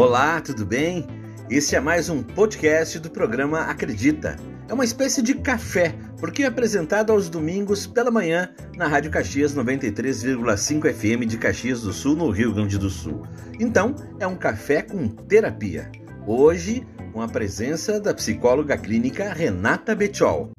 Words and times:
Olá, 0.00 0.40
tudo 0.40 0.64
bem? 0.64 1.06
Este 1.50 1.76
é 1.76 1.80
mais 1.80 2.08
um 2.08 2.22
podcast 2.22 2.98
do 2.98 3.10
programa 3.10 3.64
Acredita. 3.64 4.34
É 4.66 4.72
uma 4.72 4.82
espécie 4.82 5.20
de 5.20 5.34
café, 5.34 5.94
porque 6.18 6.42
é 6.42 6.46
apresentado 6.46 7.12
aos 7.12 7.28
domingos 7.28 7.86
pela 7.86 8.10
manhã 8.10 8.50
na 8.78 8.88
Rádio 8.88 9.10
Caxias 9.10 9.54
93,5 9.54 10.90
FM 10.90 11.28
de 11.28 11.36
Caxias 11.36 11.82
do 11.82 11.92
Sul, 11.92 12.16
no 12.16 12.30
Rio 12.30 12.54
Grande 12.54 12.78
do 12.78 12.88
Sul. 12.88 13.26
Então, 13.60 13.94
é 14.18 14.26
um 14.26 14.36
café 14.36 14.80
com 14.80 15.06
terapia. 15.06 15.92
Hoje, 16.26 16.86
com 17.12 17.20
a 17.20 17.28
presença 17.28 18.00
da 18.00 18.14
psicóloga 18.14 18.78
clínica 18.78 19.34
Renata 19.34 19.94
Betchol. 19.94 20.50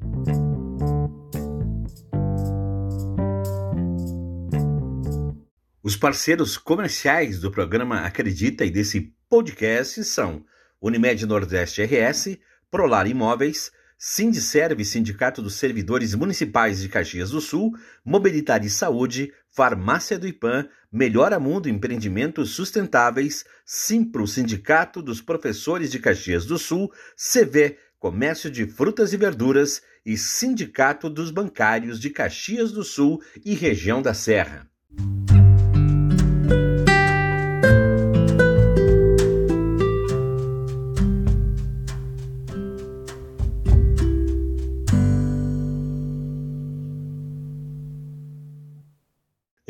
Os 5.82 5.96
parceiros 5.96 6.60
comerciais 6.60 7.40
do 7.40 7.50
programa 7.50 8.02
Acredita 8.02 8.64
e 8.64 8.70
desse 8.70 9.12
podcast 9.32 10.04
são 10.04 10.44
Unimed 10.82 11.26
Nordeste 11.26 11.82
RS, 11.82 12.38
Prolar 12.70 13.08
Imóveis, 13.08 13.72
Sindicerve, 13.98 14.84
Sindicato 14.84 15.42
dos 15.42 15.56
Servidores 15.56 16.14
Municipais 16.14 16.82
de 16.82 16.90
Caxias 16.90 17.30
do 17.30 17.40
Sul, 17.40 17.72
Mobilitar 18.04 18.62
e 18.66 18.70
Saúde, 18.70 19.32
Farmácia 19.50 20.20
do 20.20 20.28
IPAM, 20.28 20.68
Melhora 20.92 21.40
Mundo 21.40 21.70
Empreendimentos 21.70 22.50
Sustentáveis, 22.50 23.46
Simpro, 23.66 24.28
Sindicato 24.28 25.02
dos 25.02 25.22
Professores 25.22 25.90
de 25.90 26.00
Caxias 26.00 26.46
do 26.46 26.58
Sul, 26.58 26.92
CV, 27.16 27.78
Comércio 27.98 28.52
de 28.52 28.66
Frutas 28.66 29.14
e 29.14 29.18
Verduras 29.18 29.82
e 30.06 30.18
Sindicato 30.18 31.10
dos 31.10 31.32
Bancários 31.32 32.02
de 32.02 32.10
Caxias 32.10 32.74
do 32.74 32.84
Sul 32.84 33.22
e 33.46 33.54
Região 33.54 34.02
da 34.02 34.14
Serra. 34.14 34.70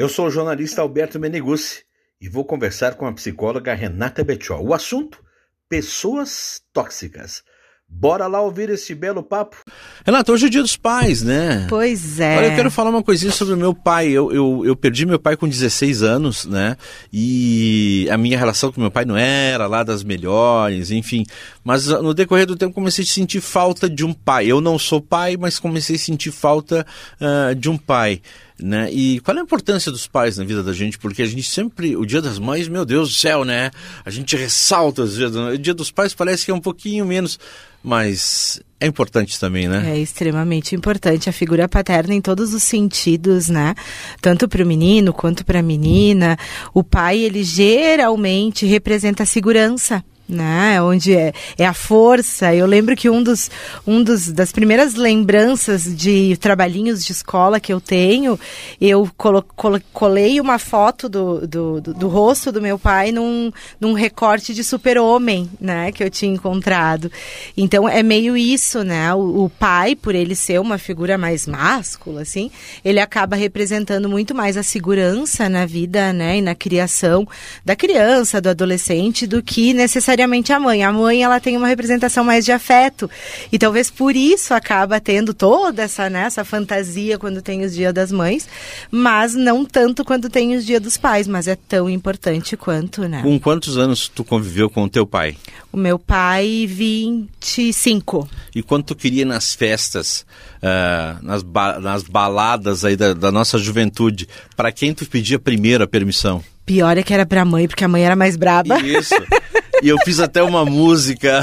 Eu 0.01 0.09
sou 0.09 0.25
o 0.25 0.31
jornalista 0.31 0.81
Alberto 0.81 1.19
Meneguzzi 1.19 1.83
e 2.19 2.27
vou 2.27 2.43
conversar 2.43 2.95
com 2.95 3.05
a 3.05 3.13
psicóloga 3.13 3.71
Renata 3.75 4.23
Betchol. 4.23 4.65
O 4.65 4.73
assunto: 4.73 5.23
pessoas 5.69 6.59
tóxicas. 6.73 7.43
Bora 7.87 8.25
lá 8.25 8.41
ouvir 8.41 8.69
esse 8.69 8.95
belo 8.95 9.21
papo. 9.21 9.57
Renata, 10.03 10.31
hoje 10.31 10.47
é 10.47 10.49
dia 10.49 10.61
dos 10.61 10.75
pais, 10.77 11.21
né? 11.21 11.67
Pois 11.69 12.19
é. 12.19 12.37
Olha, 12.37 12.45
eu 12.47 12.55
quero 12.55 12.71
falar 12.71 12.89
uma 12.89 13.03
coisinha 13.03 13.31
sobre 13.31 13.53
o 13.53 13.57
meu 13.57 13.75
pai. 13.75 14.07
Eu, 14.07 14.31
eu, 14.31 14.65
eu 14.65 14.75
perdi 14.75 15.05
meu 15.05 15.19
pai 15.19 15.37
com 15.37 15.47
16 15.47 16.01
anos, 16.01 16.45
né? 16.45 16.77
E 17.13 18.07
a 18.09 18.17
minha 18.17 18.39
relação 18.39 18.71
com 18.71 18.81
meu 18.81 18.89
pai 18.89 19.05
não 19.05 19.17
era 19.17 19.67
lá 19.67 19.83
das 19.83 20.03
melhores, 20.03 20.89
enfim. 20.89 21.25
Mas 21.63 21.85
no 21.85 22.13
decorrer 22.13 22.47
do 22.47 22.55
tempo 22.55 22.73
comecei 22.73 23.03
a 23.03 23.07
sentir 23.07 23.41
falta 23.41 23.87
de 23.87 24.03
um 24.03 24.13
pai. 24.13 24.47
Eu 24.47 24.61
não 24.61 24.79
sou 24.79 24.99
pai, 24.99 25.37
mas 25.37 25.59
comecei 25.59 25.97
a 25.97 25.99
sentir 25.99 26.31
falta 26.31 26.87
uh, 27.19 27.53
de 27.53 27.69
um 27.69 27.77
pai. 27.77 28.21
Né? 28.61 28.91
E 28.91 29.19
qual 29.21 29.35
é 29.35 29.39
a 29.39 29.43
importância 29.43 29.91
dos 29.91 30.05
pais 30.05 30.37
na 30.37 30.43
vida 30.43 30.61
da 30.61 30.71
gente? 30.71 30.99
Porque 30.99 31.23
a 31.23 31.25
gente 31.25 31.43
sempre, 31.43 31.95
o 31.95 32.05
Dia 32.05 32.21
das 32.21 32.37
Mães, 32.37 32.67
meu 32.67 32.85
Deus 32.85 33.09
do 33.09 33.15
céu, 33.15 33.43
né? 33.43 33.71
A 34.05 34.09
gente 34.11 34.35
ressalta 34.35 35.01
os 35.01 35.15
dias, 35.15 35.35
o 35.35 35.57
Dia 35.57 35.73
dos 35.73 35.89
Pais 35.89 36.13
parece 36.13 36.45
que 36.45 36.51
é 36.51 36.53
um 36.53 36.59
pouquinho 36.59 37.03
menos, 37.03 37.39
mas 37.83 38.61
é 38.79 38.85
importante 38.85 39.39
também, 39.39 39.67
né? 39.67 39.95
É 39.95 39.99
extremamente 39.99 40.75
importante 40.75 41.29
a 41.29 41.33
figura 41.33 41.67
paterna 41.67 42.13
em 42.13 42.21
todos 42.21 42.53
os 42.53 42.61
sentidos, 42.61 43.49
né? 43.49 43.73
Tanto 44.21 44.47
para 44.47 44.63
o 44.63 44.67
menino 44.67 45.11
quanto 45.11 45.43
para 45.43 45.59
a 45.59 45.63
menina. 45.63 46.37
O 46.73 46.83
pai, 46.83 47.19
ele 47.19 47.43
geralmente 47.43 48.65
representa 48.65 49.23
a 49.23 49.25
segurança 49.25 50.03
né? 50.31 50.81
Onde 50.81 51.13
é, 51.13 51.33
é 51.57 51.65
a 51.65 51.73
força. 51.73 52.55
Eu 52.55 52.65
lembro 52.65 52.95
que 52.95 53.09
um 53.09 53.21
dos, 53.21 53.51
um 53.85 54.01
dos 54.01 54.31
das 54.31 54.51
primeiras 54.51 54.95
lembranças 54.95 55.83
de 55.95 56.37
trabalhinhos 56.37 57.03
de 57.03 57.11
escola 57.11 57.59
que 57.59 57.71
eu 57.71 57.81
tenho, 57.81 58.39
eu 58.79 59.09
colo, 59.17 59.43
colo, 59.55 59.81
colei 59.91 60.39
uma 60.39 60.57
foto 60.57 61.09
do, 61.09 61.45
do, 61.45 61.81
do, 61.81 61.93
do, 61.93 62.07
rosto 62.07 62.51
do 62.51 62.61
meu 62.61 62.79
pai 62.79 63.11
num, 63.11 63.51
num 63.79 63.93
recorte 63.93 64.53
de 64.53 64.63
super-homem, 64.63 65.49
né? 65.59 65.91
Que 65.91 66.03
eu 66.03 66.09
tinha 66.09 66.33
encontrado. 66.33 67.11
Então 67.57 67.87
é 67.87 68.01
meio 68.01 68.37
isso, 68.37 68.83
né? 68.83 69.13
O, 69.13 69.45
o 69.45 69.49
pai, 69.49 69.95
por 69.95 70.15
ele 70.15 70.35
ser 70.35 70.59
uma 70.59 70.77
figura 70.77 71.17
mais 71.17 71.45
máscula, 71.45 72.21
assim, 72.21 72.49
ele 72.85 72.99
acaba 72.99 73.35
representando 73.35 74.07
muito 74.07 74.33
mais 74.33 74.55
a 74.55 74.63
segurança 74.63 75.49
na 75.49 75.65
vida, 75.65 76.13
né? 76.13 76.37
E 76.37 76.41
na 76.41 76.55
criação 76.55 77.27
da 77.65 77.75
criança, 77.75 78.39
do 78.39 78.49
adolescente, 78.49 79.27
do 79.27 79.43
que 79.43 79.73
necessariamente 79.73 80.20
necessariamente 80.21 80.53
a 80.53 80.59
mãe. 80.59 80.83
A 80.83 80.91
mãe 80.91 81.23
ela 81.23 81.39
tem 81.39 81.57
uma 81.57 81.67
representação 81.67 82.23
mais 82.23 82.45
de 82.45 82.51
afeto 82.51 83.09
e 83.51 83.57
talvez 83.57 83.89
por 83.89 84.15
isso 84.15 84.53
acaba 84.53 84.99
tendo 84.99 85.33
toda 85.33 85.81
essa, 85.81 86.09
né, 86.09 86.23
essa 86.23 86.43
fantasia 86.45 87.17
quando 87.17 87.41
tem 87.41 87.63
os 87.63 87.73
Dia 87.73 87.91
das 87.91 88.11
Mães, 88.11 88.47
mas 88.89 89.33
não 89.33 89.65
tanto 89.65 90.03
quando 90.03 90.29
tem 90.29 90.55
os 90.55 90.65
Dia 90.65 90.79
dos 90.79 90.97
Pais, 90.97 91.27
mas 91.27 91.47
é 91.47 91.55
tão 91.55 91.89
importante 91.89 92.55
quanto, 92.55 93.07
né? 93.07 93.21
Com 93.21 93.39
quantos 93.39 93.77
anos 93.77 94.07
tu 94.07 94.23
conviveu 94.23 94.69
com 94.69 94.83
o 94.83 94.89
teu 94.89 95.05
pai? 95.05 95.35
O 95.71 95.77
meu 95.77 95.97
pai, 95.97 96.67
25. 96.67 98.29
E 98.53 98.61
quando 98.61 98.83
tu 98.83 98.95
queria 98.95 99.25
nas 99.25 99.55
festas, 99.55 100.25
uh, 100.57 101.23
nas, 101.25 101.43
ba 101.43 101.79
nas 101.79 102.03
baladas 102.03 102.83
aí 102.83 102.95
da, 102.95 103.13
da 103.13 103.31
nossa 103.31 103.57
juventude, 103.57 104.27
para 104.55 104.71
quem 104.71 104.93
tu 104.93 105.05
pedia 105.05 105.39
primeiro 105.39 105.83
a 105.83 105.87
permissão? 105.87 106.43
Pior 106.65 106.97
é 106.97 107.03
que 107.03 107.13
era 107.13 107.25
pra 107.25 107.43
mãe, 107.43 107.67
porque 107.67 107.83
a 107.83 107.87
mãe 107.87 108.05
era 108.05 108.15
mais 108.15 108.35
braba. 108.35 108.79
Isso. 108.79 109.15
E 109.81 109.89
eu 109.89 109.97
fiz 110.05 110.19
até 110.19 110.43
uma 110.43 110.63
música 110.63 111.41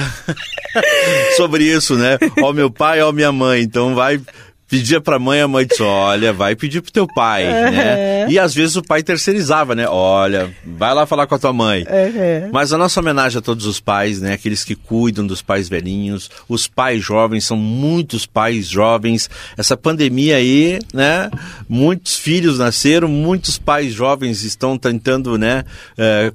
sobre 1.36 1.64
isso, 1.64 1.96
né? 1.96 2.18
Ó 2.42 2.52
meu 2.52 2.70
pai, 2.70 3.02
ó 3.02 3.10
minha 3.12 3.32
mãe. 3.32 3.62
Então 3.62 3.94
vai 3.94 4.20
pedia 4.68 5.00
pra 5.00 5.18
mãe, 5.18 5.40
a 5.40 5.48
mãe 5.48 5.66
disse, 5.66 5.82
olha, 5.82 6.32
vai 6.32 6.54
pedir 6.54 6.82
pro 6.82 6.92
teu 6.92 7.06
pai, 7.06 7.46
uhum. 7.46 7.70
né? 7.70 8.30
E 8.30 8.38
às 8.38 8.54
vezes 8.54 8.76
o 8.76 8.82
pai 8.82 9.02
terceirizava, 9.02 9.74
né? 9.74 9.88
Olha, 9.88 10.54
vai 10.64 10.92
lá 10.92 11.06
falar 11.06 11.26
com 11.26 11.34
a 11.34 11.38
tua 11.38 11.52
mãe. 11.52 11.82
Uhum. 11.82 12.50
Mas 12.52 12.72
a 12.72 12.78
nossa 12.78 13.00
homenagem 13.00 13.38
a 13.38 13.42
todos 13.42 13.64
os 13.66 13.80
pais, 13.80 14.20
né? 14.20 14.34
Aqueles 14.34 14.64
que 14.64 14.74
cuidam 14.74 15.26
dos 15.26 15.40
pais 15.40 15.68
velhinhos, 15.68 16.30
os 16.48 16.68
pais 16.68 17.02
jovens, 17.02 17.44
são 17.44 17.56
muitos 17.56 18.26
pais 18.26 18.68
jovens. 18.68 19.30
Essa 19.56 19.76
pandemia 19.76 20.36
aí, 20.36 20.78
né? 20.92 21.30
Muitos 21.68 22.16
filhos 22.16 22.58
nasceram, 22.58 23.08
muitos 23.08 23.58
pais 23.58 23.94
jovens 23.94 24.42
estão 24.42 24.76
tentando, 24.76 25.38
né? 25.38 25.64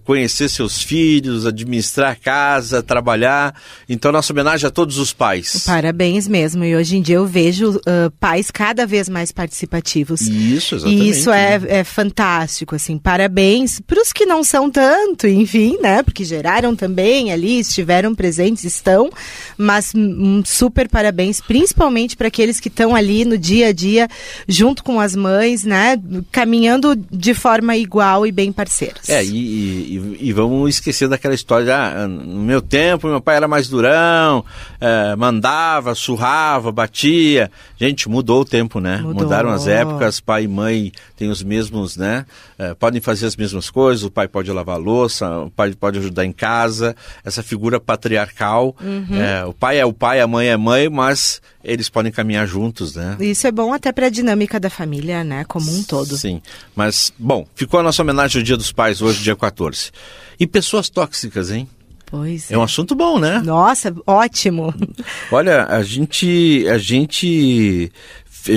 Conhecer 0.03 0.49
seus 0.49 0.81
filhos, 0.81 1.45
administrar 1.45 2.11
a 2.11 2.15
casa, 2.15 2.81
trabalhar. 2.81 3.53
Então, 3.87 4.11
nossa 4.11 4.33
homenagem 4.33 4.67
a 4.67 4.71
todos 4.71 4.97
os 4.97 5.13
pais. 5.13 5.63
Parabéns 5.65 6.27
mesmo. 6.27 6.63
E 6.63 6.75
hoje 6.75 6.97
em 6.97 7.01
dia 7.01 7.17
eu 7.17 7.27
vejo 7.27 7.71
uh, 7.77 8.11
pais 8.23 8.49
cada 8.49 8.87
vez 8.87 9.09
mais 9.09 9.33
participativos. 9.33 10.21
Isso, 10.21 10.75
exatamente. 10.75 11.03
E 11.03 11.09
isso 11.09 11.29
é, 11.29 11.59
é 11.67 11.83
fantástico, 11.83 12.73
assim. 12.73 12.97
Parabéns 12.97 13.81
para 13.81 14.01
os 14.01 14.13
que 14.13 14.25
não 14.25 14.45
são 14.45 14.71
tanto, 14.71 15.27
enfim, 15.27 15.77
né? 15.81 16.01
Porque 16.01 16.23
geraram 16.23 16.73
também 16.73 17.33
ali, 17.33 17.59
estiveram 17.59 18.15
presentes, 18.15 18.63
estão. 18.63 19.09
Mas 19.57 19.91
um 19.93 20.41
super 20.45 20.87
parabéns, 20.87 21.41
principalmente 21.41 22.15
para 22.15 22.29
aqueles 22.29 22.61
que 22.61 22.69
estão 22.69 22.95
ali 22.95 23.25
no 23.25 23.37
dia 23.37 23.67
a 23.67 23.71
dia, 23.73 24.07
junto 24.47 24.85
com 24.85 25.01
as 25.01 25.17
mães, 25.17 25.65
né? 25.65 26.01
Caminhando 26.31 26.95
de 26.95 27.33
forma 27.33 27.75
igual 27.75 28.25
e 28.25 28.31
bem 28.31 28.53
parceiros. 28.53 29.09
É, 29.09 29.21
e, 29.21 29.97
e, 29.97 30.17
e 30.29 30.31
vamos 30.31 30.75
esquecer 30.75 31.09
daquela 31.09 31.35
história, 31.35 31.75
ah, 31.75 32.07
no 32.07 32.41
meu 32.41 32.61
tempo, 32.61 33.05
meu 33.09 33.19
pai 33.19 33.35
era 33.35 33.49
mais 33.49 33.67
durão, 33.67 34.45
é, 34.79 35.13
mandava, 35.17 35.93
surrava, 35.93 36.71
batia. 36.71 37.51
Gente, 37.77 38.12
mudou 38.13 38.41
o 38.41 38.45
tempo, 38.45 38.79
né? 38.79 38.97
Mudou. 38.97 39.23
Mudaram 39.23 39.49
as 39.49 39.65
épocas, 39.65 40.19
pai 40.19 40.43
e 40.43 40.47
mãe 40.47 40.91
têm 41.17 41.29
os 41.29 41.41
mesmos, 41.41 41.97
né? 41.97 42.27
É, 42.59 42.75
podem 42.75 43.01
fazer 43.01 43.25
as 43.25 43.35
mesmas 43.35 43.71
coisas, 43.71 44.03
o 44.03 44.11
pai 44.11 44.27
pode 44.27 44.51
lavar 44.51 44.75
a 44.75 44.79
louça, 44.79 45.39
o 45.39 45.49
pai 45.49 45.73
pode 45.73 45.97
ajudar 45.97 46.23
em 46.23 46.31
casa, 46.31 46.95
essa 47.25 47.41
figura 47.41 47.79
patriarcal. 47.79 48.75
Uhum. 48.79 49.19
É, 49.19 49.43
o 49.45 49.53
pai 49.53 49.79
é 49.79 49.85
o 49.85 49.91
pai, 49.91 50.21
a 50.21 50.27
mãe 50.27 50.47
é 50.47 50.55
mãe, 50.55 50.89
mas 50.89 51.41
eles 51.63 51.89
podem 51.89 52.11
caminhar 52.11 52.45
juntos, 52.45 52.95
né? 52.95 53.17
Isso 53.19 53.47
é 53.47 53.51
bom 53.51 53.73
até 53.73 53.91
para 53.91 54.05
a 54.05 54.09
dinâmica 54.09 54.59
da 54.59 54.69
família, 54.69 55.23
né? 55.23 55.43
Como 55.45 55.73
um 55.73 55.83
todo. 55.83 56.15
Sim, 56.15 56.39
mas, 56.75 57.11
bom, 57.17 57.47
ficou 57.55 57.79
a 57.79 57.83
nossa 57.83 58.03
homenagem 58.03 58.39
ao 58.39 58.45
Dia 58.45 58.57
dos 58.57 58.71
Pais 58.71 59.01
hoje, 59.01 59.23
dia 59.23 59.35
14. 59.35 59.91
E 60.39 60.45
pessoas 60.45 60.87
tóxicas, 60.87 61.49
hein? 61.49 61.67
Pois 62.13 62.51
é. 62.51 62.53
é 62.53 62.57
um 62.59 62.61
assunto 62.61 62.93
bom, 62.93 63.17
né? 63.17 63.41
Nossa, 63.43 63.91
ótimo. 64.05 64.71
Olha, 65.31 65.65
a 65.65 65.81
gente, 65.81 66.63
a 66.69 66.77
gente 66.77 67.91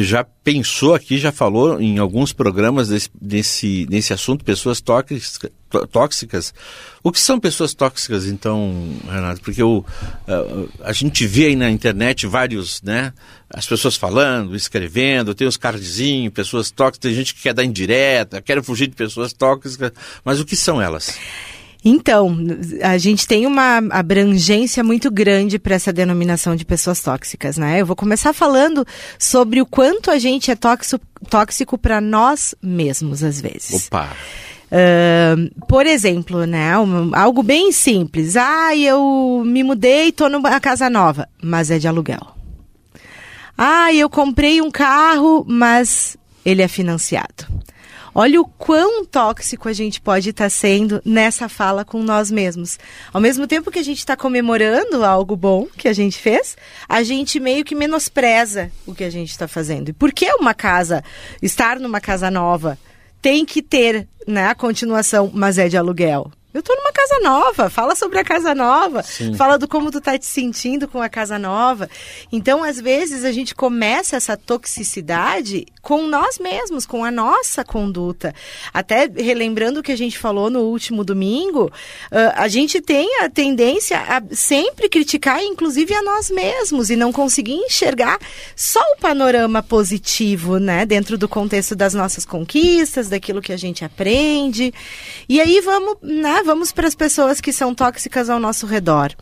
já 0.03 0.23
pensou 0.45 0.95
aqui, 0.95 1.17
já 1.17 1.33
falou 1.33 1.81
em 1.81 1.97
alguns 1.99 2.35
programas 2.35 2.91
desse, 2.91 3.09
desse, 3.19 3.87
desse 3.87 4.13
assunto, 4.13 4.45
pessoas 4.45 4.83
tóxicas, 4.83 5.39
tóxicas. 5.91 6.53
O 7.03 7.11
que 7.11 7.19
são 7.19 7.41
pessoas 7.41 7.73
tóxicas, 7.73 8.27
então, 8.27 8.75
Renato? 9.11 9.41
Porque 9.41 9.63
a, 9.63 10.89
a 10.91 10.93
gente 10.93 11.27
vê 11.27 11.47
aí 11.47 11.57
na 11.57 11.71
internet 11.71 12.27
vários, 12.27 12.83
né? 12.83 13.11
As 13.49 13.67
pessoas 13.67 13.97
falando, 13.97 14.55
escrevendo, 14.55 15.35
tem 15.35 15.47
os 15.47 15.57
cardzinhos, 15.57 16.31
pessoas 16.35 16.71
tóxicas, 16.71 16.99
tem 16.99 17.15
gente 17.15 17.35
que 17.35 17.41
quer 17.41 17.55
dar 17.55 17.65
indireta, 17.65 18.43
quer 18.43 18.63
fugir 18.63 18.87
de 18.87 18.95
pessoas 18.95 19.33
tóxicas, 19.33 19.93
mas 20.23 20.41
o 20.41 20.45
que 20.45 20.57
são 20.57 20.79
elas? 20.83 21.19
Então, 21.85 22.37
a 22.83 22.99
gente 22.99 23.27
tem 23.27 23.47
uma 23.47 23.79
abrangência 23.91 24.83
muito 24.83 25.11
grande 25.11 25.59
para 25.59 25.75
essa 25.75 25.93
denominação 25.93 26.57
de 26.57 26.65
pessoas 26.65 27.01
tóxicas, 27.01 27.57
né? 27.57 27.81
Eu 27.81 27.87
vou 27.87 27.95
começar 27.95 28.33
falando 28.33 28.85
sobre 29.19 29.61
o 29.61 29.67
quanto 29.67 30.11
a 30.11 30.19
gente 30.19 30.51
é 30.51 30.57
tóxico, 30.57 31.05
tóxico 31.31 31.79
para 31.79 32.01
nós 32.01 32.55
mesmos, 32.63 33.23
às 33.23 33.41
vezes. 33.41 33.87
Opa! 33.87 34.11
Uh, 34.67 35.65
por 35.67 35.87
exemplo, 35.87 36.45
né, 36.45 36.77
um, 36.77 37.15
algo 37.15 37.43
bem 37.43 37.71
simples. 37.71 38.37
Ah, 38.37 38.77
eu 38.77 39.43
me 39.47 39.63
mudei, 39.63 40.09
estou 40.09 40.29
numa 40.29 40.59
casa 40.61 40.91
nova, 40.91 41.29
mas 41.41 41.71
é 41.71 41.79
de 41.79 41.87
aluguel. 41.87 42.35
Ah, 43.57 43.93
eu 43.95 44.11
comprei 44.11 44.61
um 44.61 44.71
carro, 44.71 45.45
mas 45.49 46.17
ele 46.45 46.63
é 46.63 46.69
financiado. 46.69 47.47
Olha 48.19 48.41
o 48.41 48.47
quão 48.47 49.05
tóxico 49.05 49.69
a 49.69 49.75
gente 49.75 50.01
pode 50.01 50.31
estar 50.31 50.45
tá 50.45 50.49
sendo 50.49 51.03
nessa 51.05 51.51
fala 51.51 51.85
com 51.85 52.03
nós 52.03 52.31
mesmos. 52.31 52.79
Ao 53.13 53.21
mesmo 53.21 53.47
tempo 53.47 53.71
que 53.71 53.79
a 53.79 53.85
gente 53.85 53.99
está 53.99 54.17
comemorando 54.17 55.05
algo 55.05 55.37
bom 55.37 55.67
que 55.77 55.87
a 55.87 55.93
gente 55.93 56.17
fez, 56.17 56.57
a 56.89 57.03
gente 57.03 57.39
meio 57.39 57.63
que 57.63 57.75
menospreza 57.75 58.73
o 58.87 58.95
que 58.95 59.05
a 59.05 59.11
gente 59.11 59.29
está 59.29 59.47
fazendo. 59.47 59.91
E 59.91 59.93
por 59.93 60.15
que 60.15 60.33
uma 60.33 60.55
casa, 60.55 61.05
estar 61.43 61.79
numa 61.79 62.01
casa 62.01 62.31
nova, 62.31 62.79
tem 63.21 63.45
que 63.45 63.61
ter 63.61 64.09
né, 64.27 64.47
a 64.47 64.55
continuação, 64.55 65.31
mas 65.35 65.59
é 65.59 65.69
de 65.69 65.77
aluguel? 65.77 66.33
Eu 66.57 66.63
tô 66.63 66.75
numa 66.75 66.91
casa 66.91 67.21
nova, 67.21 67.69
fala 67.69 67.95
sobre 67.95 68.19
a 68.19 68.25
casa 68.25 68.55
nova, 68.55 69.03
Sim. 69.03 69.35
fala 69.35 69.59
do 69.59 69.69
como 69.69 69.91
tu 69.91 70.01
tá 70.01 70.17
te 70.17 70.25
sentindo 70.25 70.89
com 70.89 71.03
a 71.03 71.09
casa 71.09 71.39
nova. 71.39 71.87
Então, 72.33 72.65
às 72.65 72.81
vezes, 72.81 73.25
a 73.27 73.33
gente 73.33 73.55
começa 73.55 74.17
essa 74.17 74.39
toxicidade 74.39 75.67
com 75.83 76.07
nós 76.07 76.39
mesmos, 76.39 76.87
com 76.87 77.05
a 77.05 77.11
nossa 77.11 77.63
conduta. 77.63 78.35
Até 78.73 79.07
relembrando 79.07 79.81
o 79.81 79.83
que 79.83 79.93
a 79.93 79.97
gente 79.97 80.17
falou 80.17 80.49
no 80.49 80.61
último 80.61 81.05
domingo, 81.05 81.67
uh, 81.67 82.33
a 82.35 82.49
gente 82.49 82.81
tem 82.81 83.21
a 83.21 83.29
tendência 83.29 83.99
a 83.99 84.23
sempre 84.35 84.89
criticar, 84.89 85.43
inclusive 85.43 85.95
a 85.95 86.03
nós 86.03 86.31
mesmos, 86.31 86.89
e 86.89 86.97
não 86.97 87.13
conseguir 87.13 87.53
enxergar 87.53 88.19
só 88.57 88.81
o 88.81 89.01
panorama 89.01 89.63
positivo, 89.63 90.59
né, 90.59 90.87
dentro 90.87 91.19
do 91.19 91.29
contexto 91.29 91.77
das 91.77 91.93
nossas 91.93 92.25
conquistas, 92.25 93.11
daquilo 93.11 93.43
que 93.43 93.53
a 93.53 93.59
gente 93.59 93.85
aprende. 93.85 94.73
E 95.29 95.39
aí 95.39 95.61
vamos, 95.61 95.99
né, 96.03 96.43
vamos 96.47 96.73
para 96.73 96.87
as 96.87 96.95
pessoas 96.95 97.41
que 97.41 97.53
são 97.53 97.75
tóxicas 97.75 98.31
ao 98.31 98.39
nosso 98.39 98.67
redor. 98.67 99.13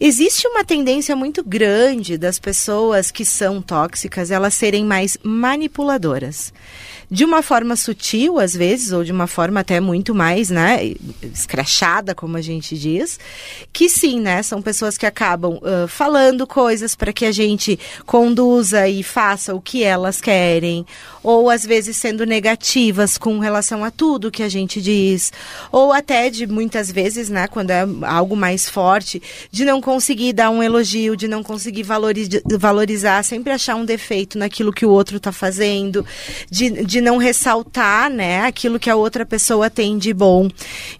Existe 0.00 0.46
uma 0.48 0.64
tendência 0.64 1.14
muito 1.14 1.42
grande 1.44 2.18
das 2.18 2.38
pessoas 2.38 3.10
que 3.10 3.24
são 3.24 3.62
tóxicas 3.62 4.30
elas 4.30 4.54
serem 4.54 4.84
mais 4.84 5.16
manipuladoras. 5.22 6.52
De 7.10 7.24
uma 7.24 7.42
forma 7.42 7.76
sutil, 7.76 8.38
às 8.40 8.54
vezes, 8.54 8.90
ou 8.90 9.04
de 9.04 9.12
uma 9.12 9.26
forma 9.26 9.60
até 9.60 9.78
muito 9.78 10.14
mais, 10.14 10.50
né, 10.50 10.94
escrachada, 11.22 12.14
como 12.14 12.36
a 12.36 12.40
gente 12.40 12.76
diz, 12.76 13.20
que 13.72 13.88
sim, 13.88 14.18
né, 14.18 14.42
são 14.42 14.62
pessoas 14.62 14.96
que 14.96 15.06
acabam 15.06 15.58
uh, 15.58 15.86
falando 15.86 16.46
coisas 16.46 16.96
para 16.96 17.12
que 17.12 17.26
a 17.26 17.30
gente 17.30 17.78
conduza 18.06 18.88
e 18.88 19.02
faça 19.02 19.54
o 19.54 19.60
que 19.60 19.84
elas 19.84 20.20
querem, 20.20 20.84
ou 21.22 21.50
às 21.50 21.64
vezes 21.64 21.96
sendo 21.96 22.24
negativas 22.24 23.18
com 23.18 23.38
relação 23.38 23.84
a 23.84 23.90
tudo 23.90 24.30
que 24.30 24.42
a 24.42 24.48
gente 24.48 24.80
diz, 24.80 25.32
ou 25.70 25.92
até 25.92 26.30
de 26.30 26.46
muitas 26.46 26.90
vezes, 26.90 27.28
né, 27.28 27.46
quando 27.46 27.70
é 27.70 27.86
algo 28.02 28.34
mais 28.34 28.68
forte, 28.68 29.22
de 29.52 29.64
não 29.64 29.80
conseguir 29.84 30.32
dar 30.32 30.48
um 30.48 30.62
elogio, 30.62 31.14
de 31.14 31.28
não 31.28 31.42
conseguir 31.42 31.82
valoriza 31.82 32.40
valorizar, 32.58 33.22
sempre 33.22 33.52
achar 33.52 33.74
um 33.74 33.84
defeito 33.84 34.38
naquilo 34.38 34.72
que 34.72 34.86
o 34.86 34.88
outro 34.88 35.18
está 35.18 35.30
fazendo, 35.30 36.06
de, 36.50 36.70
de 36.84 37.02
não 37.02 37.18
ressaltar, 37.18 38.08
né, 38.10 38.40
aquilo 38.46 38.78
que 38.78 38.88
a 38.88 38.96
outra 38.96 39.26
pessoa 39.26 39.68
tem 39.68 39.98
de 39.98 40.14
bom. 40.14 40.48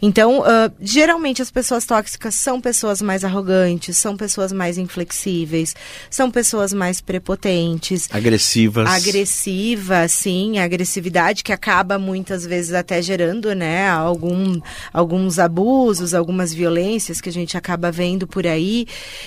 Então, 0.03 0.41
uh, 0.41 0.71
geralmente 0.83 1.41
as 1.41 1.51
pessoas 1.51 1.87
tóxicas 1.87 2.35
são 2.35 2.61
pessoas 2.61 3.01
mais 3.01 3.25
arrogantes, 3.25 3.97
são 3.97 4.19
pessoas 4.19 4.53
mais 4.53 4.77
inflexíveis, 4.77 5.75
são 6.11 6.31
pessoas 6.31 6.75
mais 6.75 7.01
prepotentes. 7.01 8.07
Agressivas. 8.13 8.87
Agressivas, 8.87 10.13
sim, 10.13 10.59
a 10.59 10.65
agressividade 10.65 11.43
que 11.43 11.55
acaba 11.55 11.99
muitas 11.99 12.45
vezes 12.45 12.75
até 12.75 13.01
gerando, 13.01 13.55
né, 13.55 13.89
algum, 13.89 14.61
alguns 14.93 15.39
abusos, 15.39 16.13
algumas 16.13 16.53
violências 16.53 17.19
que 17.23 17.31
a 17.31 17.33
gente 17.33 17.57
acaba 17.57 17.91
vendo 17.91 18.27
por 18.27 18.47
aí. 18.47 18.74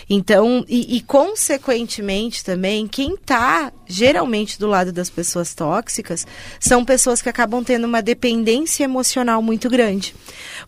Então, 0.09 0.65
e, 0.67 0.97
e 0.97 1.01
consequentemente 1.01 2.43
também, 2.43 2.87
quem 2.87 3.13
está 3.13 3.71
geralmente 3.87 4.59
do 4.59 4.67
lado 4.67 4.91
das 4.91 5.09
pessoas 5.09 5.53
tóxicas 5.53 6.27
são 6.59 6.83
pessoas 6.83 7.21
que 7.21 7.29
acabam 7.29 7.63
tendo 7.63 7.85
uma 7.85 8.01
dependência 8.01 8.83
emocional 8.83 9.41
muito 9.41 9.69
grande. 9.69 10.13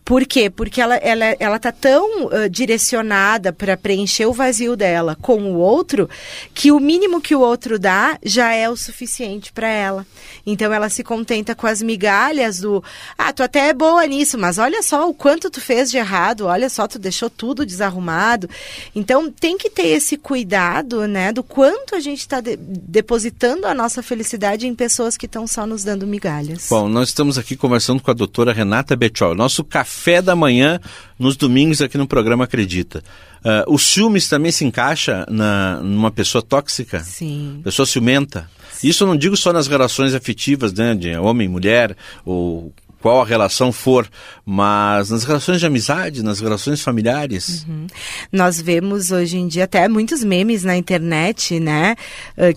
Por 0.04 0.24
quê? 0.24 0.48
Porque 0.48 0.80
ela 0.80 0.96
ela 0.96 1.36
ela 1.38 1.58
tá 1.58 1.70
tão 1.70 2.26
uh, 2.26 2.48
direcionada 2.48 3.52
para 3.52 3.76
preencher 3.76 4.26
o 4.26 4.32
vazio 4.32 4.74
dela 4.76 5.16
com 5.20 5.42
o 5.42 5.58
outro 5.58 6.08
que 6.54 6.72
o 6.72 6.80
mínimo 6.80 7.20
que 7.20 7.34
o 7.34 7.40
outro 7.40 7.78
dá 7.78 8.18
já 8.22 8.52
é 8.54 8.68
o 8.68 8.76
suficiente 8.76 9.52
para 9.52 9.68
ela. 9.68 10.06
Então 10.46 10.72
ela 10.72 10.88
se 10.88 11.04
contenta 11.04 11.54
com 11.54 11.66
as 11.66 11.82
migalhas 11.82 12.60
do, 12.60 12.82
ah, 13.18 13.32
tu 13.32 13.42
até 13.42 13.68
é 13.68 13.74
boa 13.74 14.06
nisso, 14.06 14.38
mas 14.38 14.58
olha 14.58 14.82
só 14.82 15.08
o 15.08 15.14
quanto 15.14 15.50
tu 15.50 15.60
fez 15.60 15.90
de 15.90 15.98
errado, 15.98 16.46
olha 16.46 16.68
só 16.68 16.86
tu 16.86 16.98
deixou 16.98 17.28
tudo 17.28 17.66
desarrumado. 17.66 18.48
Então 18.94 19.30
tem 19.30 19.56
que 19.56 19.70
ter 19.70 19.86
esse 19.86 20.16
cuidado, 20.16 21.06
né, 21.06 21.32
do 21.32 21.42
quanto 21.42 21.94
a 21.94 22.00
gente 22.00 22.20
está 22.20 22.40
de 22.40 22.56
depositando 22.56 23.66
a 23.66 23.74
nossa 23.74 24.02
felicidade 24.02 24.66
em 24.66 24.74
pessoas 24.74 25.16
que 25.16 25.26
estão 25.26 25.46
só 25.46 25.66
nos 25.66 25.84
dando 25.84 26.06
migalhas. 26.06 26.66
Bom, 26.68 26.88
nós 26.88 27.08
estamos 27.08 27.38
aqui 27.38 27.56
conversando 27.56 28.02
com 28.02 28.10
a 28.10 28.14
doutora 28.14 28.52
Renata 28.52 28.96
Betchol, 28.96 29.34
nosso 29.34 29.64
café 29.64 30.20
da 30.20 30.34
manhã 30.34 30.80
nos 31.18 31.36
domingos 31.36 31.80
aqui 31.80 31.96
no 31.98 32.06
programa 32.06 32.44
Acredita. 32.44 33.02
Uh, 33.40 33.72
o 33.72 33.78
ciúmes 33.78 34.28
também 34.28 34.52
se 34.52 34.64
encaixa 34.64 35.26
na, 35.30 35.80
numa 35.80 36.10
pessoa 36.10 36.42
tóxica? 36.42 37.00
Sim. 37.00 37.60
Pessoa 37.64 37.86
ciumenta? 37.86 38.50
Isso 38.82 39.04
eu 39.04 39.08
não 39.08 39.16
digo 39.16 39.36
só 39.36 39.52
nas 39.52 39.66
relações 39.66 40.14
afetivas, 40.14 40.72
né, 40.72 40.94
de 40.94 41.16
homem, 41.16 41.48
mulher, 41.48 41.96
ou 42.24 42.72
qual 43.00 43.22
a 43.22 43.24
relação 43.24 43.72
for, 43.72 44.08
mas 44.44 45.10
nas 45.10 45.24
relações 45.24 45.60
de 45.60 45.66
amizade, 45.66 46.22
nas 46.22 46.40
relações 46.40 46.82
familiares. 46.82 47.64
Uhum. 47.68 47.86
Nós 48.30 48.60
vemos 48.60 49.10
hoje 49.10 49.38
em 49.38 49.48
dia 49.48 49.64
até 49.64 49.88
muitos 49.88 50.22
memes 50.22 50.64
na 50.64 50.76
internet, 50.76 51.58
né, 51.58 51.96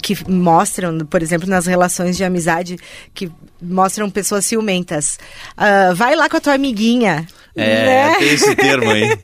que 0.02 0.18
mostram, 0.30 1.00
por 1.00 1.22
exemplo, 1.22 1.48
nas 1.48 1.66
relações 1.66 2.18
de 2.18 2.24
amizade, 2.24 2.78
que 3.14 3.32
mostram 3.62 4.10
pessoas 4.10 4.46
ciumentas. 4.46 5.18
Uh, 5.58 5.96
vai 5.96 6.16
lá 6.16 6.30
com 6.30 6.38
a 6.38 6.42
tua 6.42 6.54
amiguinha. 6.54 7.26
É, 7.56 7.86
né? 7.86 8.16
tem 8.18 8.34
esse 8.34 8.56
termo 8.56 8.90
aí. 8.90 9.16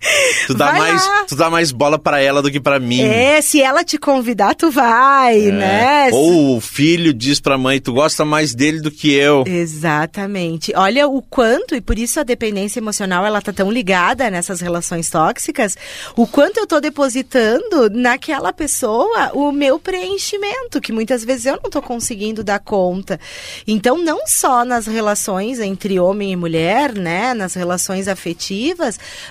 Tu 0.45 0.53
dá, 0.53 0.73
mais, 0.73 1.09
tu 1.27 1.35
dá 1.35 1.49
mais 1.49 1.71
bola 1.71 1.99
para 1.99 2.21
ela 2.21 2.41
do 2.41 2.51
que 2.51 2.59
para 2.59 2.79
mim. 2.79 3.01
É, 3.01 3.41
se 3.41 3.61
ela 3.61 3.83
te 3.83 3.97
convidar, 3.97 4.55
tu 4.55 4.71
vai, 4.71 5.47
é. 5.47 5.51
né? 5.51 6.09
Ou 6.11 6.57
o 6.57 6.61
filho 6.61 7.13
diz 7.13 7.39
pra 7.39 7.57
mãe, 7.57 7.79
tu 7.79 7.93
gosta 7.93 8.25
mais 8.25 8.55
dele 8.55 8.81
do 8.81 8.89
que 8.89 9.13
eu. 9.13 9.43
Exatamente. 9.47 10.71
Olha 10.75 11.07
o 11.07 11.21
quanto, 11.21 11.75
e 11.75 11.81
por 11.81 11.97
isso 11.97 12.19
a 12.19 12.23
dependência 12.23 12.79
emocional, 12.79 13.25
ela 13.25 13.41
tá 13.41 13.53
tão 13.53 13.71
ligada 13.71 14.29
nessas 14.29 14.61
relações 14.61 15.09
tóxicas, 15.09 15.77
o 16.15 16.25
quanto 16.25 16.57
eu 16.57 16.67
tô 16.67 16.79
depositando 16.79 17.89
naquela 17.91 18.51
pessoa 18.51 19.31
o 19.33 19.51
meu 19.51 19.79
preenchimento, 19.79 20.81
que 20.81 20.91
muitas 20.91 21.23
vezes 21.23 21.45
eu 21.45 21.59
não 21.63 21.69
tô 21.69 21.81
conseguindo 21.81 22.43
dar 22.43 22.59
conta. 22.59 23.19
Então, 23.67 23.97
não 23.97 24.25
só 24.25 24.63
nas 24.65 24.87
relações 24.87 25.59
entre 25.59 25.99
homem 25.99 26.31
e 26.31 26.35
mulher, 26.35 26.93
né, 26.93 27.33
nas 27.33 27.53
relações 27.53 28.07
afetivas, 28.07 28.18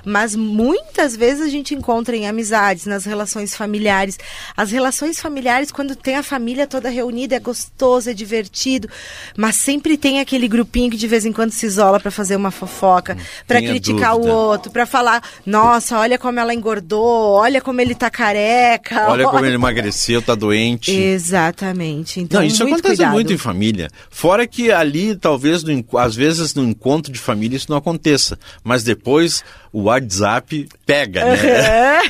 mas 0.04 0.34
muitas 0.34 1.16
vezes 1.16 1.42
a 1.42 1.48
gente 1.48 1.74
encontra 1.74 2.16
em 2.16 2.26
amizades, 2.26 2.86
nas 2.86 3.04
relações 3.04 3.54
familiares. 3.54 4.18
As 4.56 4.70
relações 4.70 5.20
familiares, 5.20 5.70
quando 5.70 5.94
tem 5.94 6.16
a 6.16 6.22
família 6.22 6.66
toda 6.66 6.88
reunida, 6.88 7.36
é 7.36 7.40
gostoso, 7.40 8.10
é 8.10 8.14
divertido, 8.14 8.88
mas 9.36 9.56
sempre 9.56 9.96
tem 9.96 10.20
aquele 10.20 10.48
grupinho 10.48 10.90
que 10.90 10.96
de 10.96 11.06
vez 11.06 11.24
em 11.24 11.32
quando 11.32 11.52
se 11.52 11.66
isola 11.66 12.00
para 12.00 12.10
fazer 12.10 12.36
uma 12.36 12.50
fofoca, 12.50 13.16
para 13.46 13.60
criticar 13.60 14.12
dúvida. 14.14 14.32
o 14.32 14.36
outro, 14.36 14.72
para 14.72 14.86
falar: 14.86 15.22
nossa, 15.44 15.98
olha 15.98 16.18
como 16.18 16.40
ela 16.40 16.54
engordou, 16.54 17.32
olha 17.32 17.60
como 17.60 17.80
ele 17.80 17.94
tá 17.94 18.10
careca. 18.10 19.08
Olha, 19.08 19.10
olha... 19.10 19.28
como 19.28 19.44
ele 19.44 19.54
emagreceu, 19.54 20.22
tá 20.22 20.34
doente. 20.34 20.90
Exatamente. 20.90 22.20
Então, 22.20 22.40
Não, 22.40 22.46
isso 22.46 22.62
muito 22.62 22.74
acontece 22.74 22.96
cuidado. 22.96 23.12
muito 23.12 23.32
em 23.32 23.38
família. 23.38 23.88
Fora 24.10 24.46
que 24.46 24.70
ali, 24.70 25.16
talvez, 25.16 25.62
no, 25.62 25.84
às 25.98 26.14
vezes 26.14 26.54
no 26.54 26.64
encontro 26.64 27.12
de 27.12 27.18
família 27.18 27.56
isso 27.56 27.70
não 27.70 27.76
aconteça. 27.76 28.38
Mas 28.62 28.77
depois 28.84 29.42
o 29.72 29.82
WhatsApp 29.82 30.68
pega, 30.86 31.24
né? 31.24 32.00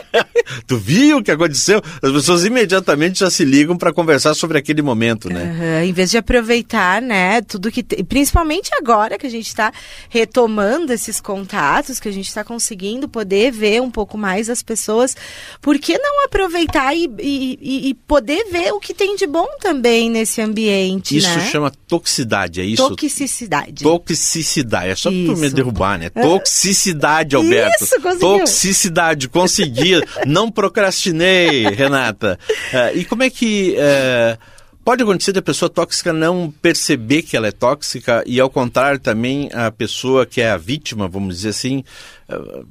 tu 0.66 0.76
viu 0.78 1.18
o 1.18 1.22
que 1.22 1.30
aconteceu? 1.30 1.82
As 2.02 2.12
pessoas 2.12 2.44
imediatamente 2.44 3.20
já 3.20 3.30
se 3.30 3.44
ligam 3.44 3.76
para 3.76 3.92
conversar 3.92 4.34
sobre 4.34 4.58
aquele 4.58 4.82
momento, 4.82 5.28
né? 5.28 5.42
Uhum, 5.42 5.88
em 5.88 5.92
vez 5.92 6.10
de 6.10 6.18
aproveitar, 6.18 7.02
né, 7.02 7.42
tudo 7.42 7.70
que. 7.70 7.82
Te... 7.82 8.02
Principalmente 8.04 8.70
agora 8.74 9.18
que 9.18 9.26
a 9.26 9.30
gente 9.30 9.46
está 9.46 9.72
retomando 10.08 10.92
esses 10.92 11.20
contatos, 11.20 12.00
que 12.00 12.08
a 12.08 12.12
gente 12.12 12.28
está 12.28 12.42
conseguindo 12.42 13.08
poder 13.08 13.50
ver 13.52 13.82
um 13.82 13.90
pouco 13.90 14.16
mais 14.16 14.48
as 14.48 14.62
pessoas, 14.62 15.16
por 15.60 15.78
que 15.78 15.98
não 15.98 16.24
aproveitar 16.24 16.94
e, 16.94 17.10
e, 17.20 17.88
e 17.90 17.94
poder 17.94 18.44
ver 18.50 18.72
o 18.72 18.80
que 18.80 18.94
tem 18.94 19.16
de 19.16 19.26
bom 19.26 19.48
também 19.60 20.10
nesse 20.10 20.40
ambiente? 20.40 21.16
Isso 21.16 21.28
né? 21.28 21.50
chama 21.50 21.72
toxicidade, 21.86 22.60
é 22.60 22.64
isso? 22.64 22.88
Toxicidade. 22.88 23.82
Toxicidade. 23.82 24.90
É 24.90 24.94
só 24.96 25.10
para 25.10 25.36
me 25.36 25.50
derrubar, 25.50 25.98
né? 25.98 26.10
Toxicidade, 26.10 26.93
Alberto. 27.36 27.84
Isso, 27.84 28.00
conseguiu. 28.00 28.38
Toxicidade, 28.38 29.28
consegui. 29.28 30.00
não 30.26 30.50
procrastinei, 30.50 31.64
Renata. 31.66 32.38
Uh, 32.72 32.98
e 32.98 33.04
como 33.04 33.22
é 33.22 33.30
que. 33.30 33.76
Uh, 33.76 34.54
Pode 34.84 35.02
acontecer 35.02 35.32
da 35.32 35.40
pessoa 35.40 35.70
tóxica 35.70 36.12
não 36.12 36.52
perceber 36.60 37.22
que 37.22 37.38
ela 37.38 37.46
é 37.46 37.50
tóxica 37.50 38.22
e, 38.26 38.38
ao 38.38 38.50
contrário, 38.50 39.00
também 39.00 39.48
a 39.54 39.70
pessoa 39.70 40.26
que 40.26 40.42
é 40.42 40.50
a 40.50 40.58
vítima, 40.58 41.08
vamos 41.08 41.36
dizer 41.36 41.48
assim, 41.48 41.82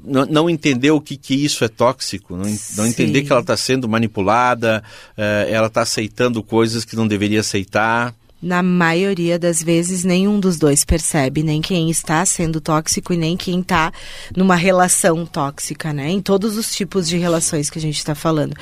não, 0.06 0.24
não 0.27 0.50
entender 0.50 0.92
o 0.92 1.01
que, 1.01 1.18
que 1.18 1.34
isso 1.34 1.63
é 1.63 1.68
tóxico, 1.68 2.38
não, 2.38 2.46
não 2.77 2.86
entender 2.86 3.24
que 3.24 3.32
ela 3.32 3.42
está 3.42 3.58
sendo 3.58 3.89
manipulada, 3.89 4.84
ela 5.50 5.65
está 5.65 5.82
aceitando 5.82 6.44
coisas 6.44 6.86
que 6.86 6.96
não 6.96 7.08
deveria 7.08 7.39
aceitar. 7.39 8.13
Na 8.44 8.62
maioria 8.62 9.40
das 9.40 9.64
vezes, 9.64 10.04
nenhum 10.04 10.38
dos 10.38 10.58
dois 10.58 10.84
percebe, 10.84 11.42
nem 11.42 11.62
quem 11.62 11.90
está 11.90 12.26
sendo 12.26 12.60
tóxico 12.60 13.14
e 13.14 13.18
nem 13.18 13.38
quem 13.38 13.62
está 13.62 13.90
numa 14.36 14.56
relação 14.56 15.26
tóxica, 15.26 15.94
né? 15.94 16.10
Em 16.10 16.22
todos 16.22 16.58
os 16.58 16.76
tipos 16.76 17.08
de 17.08 17.18
relações 17.18 17.70
que 17.70 17.80
a 17.80 17.82
gente 17.82 17.98
está 17.98 18.14
falando. 18.14 18.54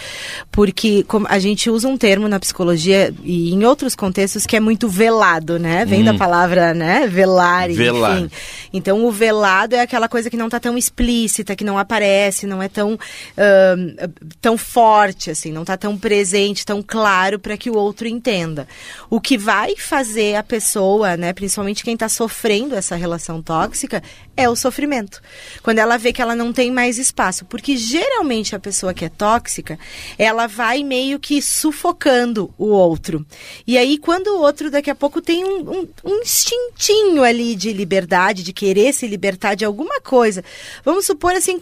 Porque 0.51 1.03
a 1.27 1.39
gente 1.39 1.67
usa 1.67 1.87
um 1.87 1.97
termo 1.97 2.27
na 2.27 2.39
psicologia 2.39 3.11
e 3.23 3.51
em 3.51 3.65
outros 3.65 3.95
contextos 3.95 4.45
que 4.45 4.55
é 4.55 4.59
muito 4.59 4.87
velado, 4.87 5.57
né? 5.57 5.83
Vem 5.83 6.01
hum. 6.01 6.05
da 6.05 6.13
palavra, 6.13 6.75
né? 6.75 7.07
Velar, 7.07 7.71
Velar, 7.71 8.19
enfim. 8.19 8.31
Então, 8.71 9.03
o 9.03 9.11
velado 9.11 9.75
é 9.75 9.81
aquela 9.81 10.07
coisa 10.07 10.29
que 10.29 10.37
não 10.37 10.45
está 10.45 10.59
tão 10.59 10.77
explícita, 10.77 11.55
que 11.55 11.63
não 11.63 11.79
aparece, 11.79 12.45
não 12.45 12.61
é 12.61 12.69
tão, 12.69 12.93
uh, 12.93 14.11
tão 14.39 14.59
forte, 14.59 15.31
assim, 15.31 15.51
não 15.51 15.61
está 15.61 15.75
tão 15.75 15.97
presente, 15.97 16.63
tão 16.63 16.83
claro 16.85 17.39
para 17.39 17.57
que 17.57 17.69
o 17.69 17.75
outro 17.75 18.07
entenda. 18.07 18.67
O 19.09 19.19
que 19.19 19.39
vai 19.39 19.70
vai 19.71 19.75
fazer 19.75 20.35
a 20.35 20.43
pessoa, 20.43 21.15
né, 21.15 21.33
principalmente 21.33 21.83
quem 21.83 21.93
está 21.93 22.09
sofrendo 22.09 22.75
essa 22.75 22.95
relação 22.95 23.41
tóxica, 23.41 24.01
é 24.35 24.49
o 24.49 24.55
sofrimento. 24.55 25.21
Quando 25.61 25.79
ela 25.79 25.97
vê 25.97 26.11
que 26.11 26.21
ela 26.21 26.35
não 26.35 26.51
tem 26.51 26.71
mais 26.71 26.97
espaço. 26.97 27.45
Porque 27.45 27.77
geralmente 27.77 28.55
a 28.55 28.59
pessoa 28.59 28.93
que 28.93 29.05
é 29.05 29.09
tóxica, 29.09 29.77
ela 30.17 30.47
vai 30.47 30.83
meio 30.83 31.19
que 31.19 31.41
sufocando 31.41 32.53
o 32.57 32.67
outro. 32.67 33.25
E 33.67 33.77
aí, 33.77 33.97
quando 33.97 34.27
o 34.27 34.39
outro 34.39 34.71
daqui 34.71 34.89
a 34.89 34.95
pouco 34.95 35.21
tem 35.21 35.43
um, 35.43 35.69
um, 35.69 35.87
um 36.03 36.21
instintinho 36.21 37.23
ali 37.23 37.55
de 37.55 37.73
liberdade, 37.73 38.43
de 38.43 38.53
querer 38.53 38.93
se 38.93 39.07
libertar 39.07 39.55
de 39.55 39.65
alguma 39.65 40.01
coisa. 40.01 40.43
Vamos 40.83 41.05
supor 41.05 41.33
assim, 41.33 41.59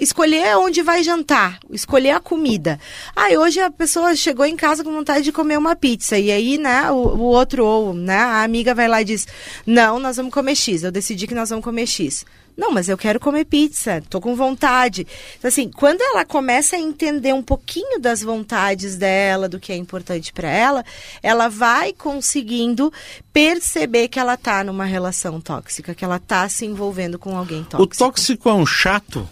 escolher 0.00 0.56
onde 0.56 0.82
vai 0.82 1.02
jantar, 1.02 1.58
escolher 1.70 2.10
a 2.10 2.20
comida. 2.20 2.78
Ah, 3.14 3.28
hoje 3.38 3.60
a 3.60 3.70
pessoa 3.70 4.14
chegou 4.14 4.44
em 4.44 4.56
casa 4.56 4.84
com 4.84 4.92
vontade 4.92 5.24
de 5.24 5.32
comer 5.32 5.56
uma 5.56 5.76
pizza. 5.76 6.18
E 6.18 6.30
aí, 6.30 6.58
né, 6.58 6.90
o, 6.90 6.96
o 6.96 7.22
outro, 7.22 7.47
ou 7.56 7.94
né, 7.94 8.16
a 8.16 8.42
amiga 8.42 8.74
vai 8.74 8.88
lá 8.88 9.00
e 9.02 9.04
diz: 9.04 9.26
Não, 9.66 9.98
nós 9.98 10.16
vamos 10.16 10.32
comer 10.32 10.54
X. 10.54 10.82
Eu 10.82 10.92
decidi 10.92 11.26
que 11.26 11.34
nós 11.34 11.50
vamos 11.50 11.64
comer 11.64 11.86
X. 11.86 12.24
Não, 12.58 12.72
mas 12.72 12.88
eu 12.88 12.98
quero 12.98 13.20
comer 13.20 13.44
pizza, 13.44 14.02
tô 14.10 14.20
com 14.20 14.34
vontade. 14.34 15.06
Então, 15.38 15.46
assim, 15.46 15.70
quando 15.70 16.00
ela 16.00 16.24
começa 16.24 16.74
a 16.74 16.78
entender 16.78 17.32
um 17.32 17.42
pouquinho 17.42 18.00
das 18.00 18.20
vontades 18.20 18.96
dela, 18.96 19.48
do 19.48 19.60
que 19.60 19.72
é 19.72 19.76
importante 19.76 20.32
para 20.32 20.50
ela, 20.50 20.84
ela 21.22 21.46
vai 21.46 21.92
conseguindo 21.92 22.92
perceber 23.32 24.08
que 24.08 24.18
ela 24.18 24.36
tá 24.36 24.64
numa 24.64 24.84
relação 24.84 25.40
tóxica, 25.40 25.94
que 25.94 26.04
ela 26.04 26.18
tá 26.18 26.48
se 26.48 26.66
envolvendo 26.66 27.16
com 27.16 27.38
alguém 27.38 27.62
tóxico. 27.62 27.94
O 27.94 27.96
tóxico 27.96 28.48
é 28.48 28.54
um 28.54 28.66
chato? 28.66 29.28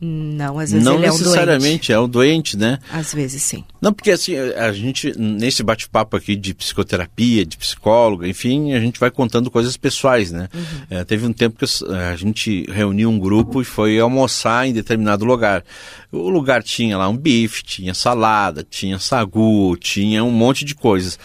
Não, 0.00 0.60
às 0.60 0.70
vezes 0.70 0.84
não 0.84 0.94
ele 0.94 1.06
é 1.06 1.10
um 1.10 1.18
necessariamente 1.18 1.92
é 1.92 1.98
um 1.98 2.08
doente, 2.08 2.56
né? 2.56 2.78
Às 2.92 3.12
vezes 3.12 3.42
sim. 3.42 3.64
Não, 3.80 3.92
porque 3.92 4.12
assim, 4.12 4.36
a 4.36 4.72
gente, 4.72 5.12
nesse 5.18 5.62
bate-papo 5.62 6.16
aqui 6.16 6.36
de 6.36 6.54
psicoterapia, 6.54 7.44
de 7.44 7.56
psicóloga, 7.56 8.28
enfim, 8.28 8.72
a 8.74 8.80
gente 8.80 9.00
vai 9.00 9.10
contando 9.10 9.50
coisas 9.50 9.76
pessoais, 9.76 10.30
né? 10.30 10.48
Uhum. 10.54 10.62
É, 10.90 11.04
teve 11.04 11.26
um 11.26 11.32
tempo 11.32 11.58
que 11.58 11.84
a 11.92 12.14
gente 12.14 12.64
reuniu 12.70 13.10
um 13.10 13.18
grupo 13.18 13.60
e 13.60 13.64
foi 13.64 13.98
almoçar 13.98 14.68
em 14.68 14.72
determinado 14.72 15.24
lugar. 15.24 15.64
O 16.12 16.30
lugar 16.30 16.62
tinha 16.62 16.96
lá 16.96 17.08
um 17.08 17.16
bife, 17.16 17.64
tinha 17.64 17.92
salada, 17.92 18.64
tinha 18.68 18.98
sagu, 19.00 19.76
tinha 19.76 20.22
um 20.22 20.30
monte 20.30 20.64
de 20.64 20.74
coisas. 20.74 21.18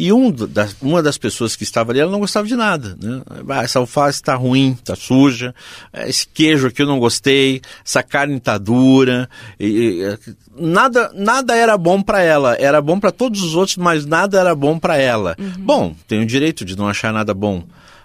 E 0.00 0.10
um 0.14 0.30
da, 0.32 0.66
uma 0.80 1.02
das 1.02 1.18
pessoas 1.18 1.54
que 1.54 1.62
estava 1.62 1.92
ali, 1.92 2.00
ela 2.00 2.10
não 2.10 2.20
gostava 2.20 2.48
de 2.48 2.56
nada. 2.56 2.96
Né? 2.98 3.20
Ah, 3.50 3.62
essa 3.62 3.78
alface 3.78 4.16
está 4.16 4.34
ruim, 4.34 4.70
está 4.72 4.96
suja, 4.96 5.54
esse 6.06 6.26
queijo 6.26 6.68
aqui 6.68 6.80
eu 6.80 6.86
não 6.86 6.98
gostei, 6.98 7.60
essa 7.84 8.02
carne 8.02 8.38
está 8.38 8.56
dura. 8.56 9.28
E, 9.58 10.02
e, 10.02 10.18
nada, 10.58 11.12
nada 11.14 11.54
era 11.54 11.76
bom 11.76 12.00
para 12.00 12.22
ela. 12.22 12.56
Era 12.58 12.80
bom 12.80 12.98
para 12.98 13.12
todos 13.12 13.42
os 13.42 13.54
outros, 13.54 13.76
mas 13.76 14.06
nada 14.06 14.40
era 14.40 14.54
bom 14.54 14.78
para 14.78 14.96
ela. 14.96 15.36
Uhum. 15.38 15.52
Bom, 15.58 15.94
tem 16.08 16.22
o 16.22 16.26
direito 16.26 16.64
de 16.64 16.78
não 16.78 16.88
achar 16.88 17.12
nada 17.12 17.34
bom 17.34 17.62